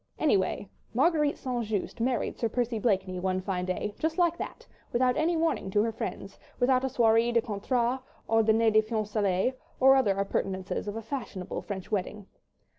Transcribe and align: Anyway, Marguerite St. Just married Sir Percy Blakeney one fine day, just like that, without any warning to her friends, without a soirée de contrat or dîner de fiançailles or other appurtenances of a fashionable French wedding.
Anyway, 0.17 0.67
Marguerite 0.95 1.37
St. 1.37 1.63
Just 1.63 2.01
married 2.01 2.35
Sir 2.39 2.49
Percy 2.49 2.79
Blakeney 2.79 3.19
one 3.19 3.39
fine 3.39 3.65
day, 3.65 3.93
just 3.99 4.17
like 4.17 4.35
that, 4.39 4.65
without 4.91 5.15
any 5.15 5.37
warning 5.37 5.69
to 5.69 5.83
her 5.83 5.91
friends, 5.91 6.39
without 6.59 6.83
a 6.83 6.87
soirée 6.87 7.31
de 7.31 7.39
contrat 7.39 8.01
or 8.27 8.41
dîner 8.41 8.73
de 8.73 8.81
fiançailles 8.81 9.53
or 9.79 9.95
other 9.95 10.17
appurtenances 10.17 10.87
of 10.87 10.95
a 10.95 11.03
fashionable 11.03 11.61
French 11.61 11.91
wedding. 11.91 12.25